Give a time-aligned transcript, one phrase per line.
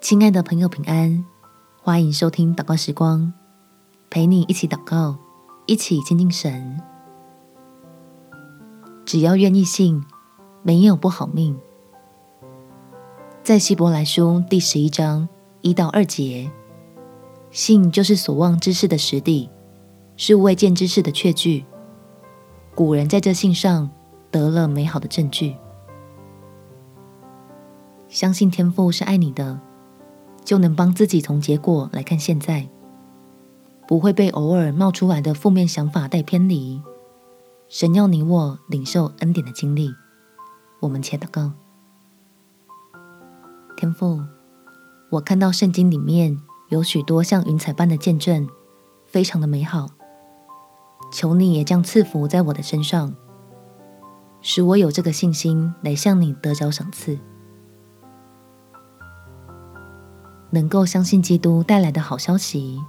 [0.00, 1.26] 亲爱的朋友，平安，
[1.82, 3.34] 欢迎收听祷告时光，
[4.08, 5.18] 陪你一起祷告，
[5.66, 6.80] 一起亲近神。
[9.04, 10.02] 只要愿意信，
[10.62, 11.54] 没有不好命。
[13.42, 15.28] 在希伯来书第十一章
[15.60, 16.50] 一到二节，
[17.50, 19.50] 信就是所望之事的实底，
[20.16, 21.66] 是未见之事的确据。
[22.74, 23.90] 古人在这信上
[24.30, 25.54] 得了美好的证据。
[28.08, 29.60] 相信天父是爱你的，
[30.50, 32.68] 就能帮自己从结果来看现在，
[33.86, 36.82] 不会被偶尔冒出来的负面想法带偏离。
[37.68, 39.94] 神要你我领受恩典的经历，
[40.80, 41.52] 我们且祷告。
[43.76, 44.24] 天父，
[45.10, 46.36] 我看到圣经里面
[46.70, 48.48] 有许多像云彩般的见证，
[49.06, 49.86] 非常的美好。
[51.12, 53.14] 求你也将赐福在我的身上，
[54.40, 57.20] 使我有这个信心来向你得着赏赐。
[60.50, 62.80] 能够相信基督带来的好消息，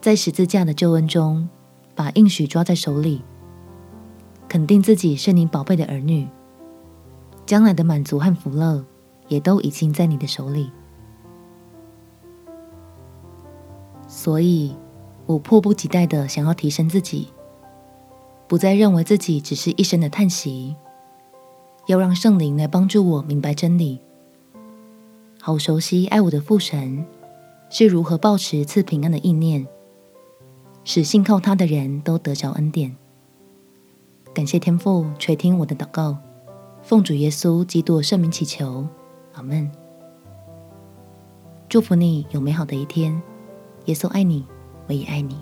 [0.00, 1.48] 在十字架的救恩中，
[1.94, 3.22] 把应许抓在手里，
[4.48, 6.28] 肯定自己是你宝贝的儿女，
[7.46, 8.84] 将来的满足和福乐
[9.28, 10.70] 也都已经在你的手里，
[14.06, 14.76] 所以
[15.24, 17.28] 我迫不及待的想要提升自己，
[18.46, 20.76] 不再认为自己只是一声的叹息，
[21.86, 24.00] 要让圣灵来帮助我明白真理。
[25.46, 27.06] 好熟悉爱我的父神
[27.70, 29.64] 是如何抱持赐平安的意念，
[30.82, 32.96] 使信靠他的人都得着恩典。
[34.34, 36.16] 感谢天父垂听我的祷告，
[36.82, 38.88] 奉主耶稣基督圣名祈求，
[39.34, 39.70] 阿门。
[41.68, 43.22] 祝福你有美好的一天，
[43.84, 44.44] 耶稣爱你，
[44.88, 45.36] 我也爱你。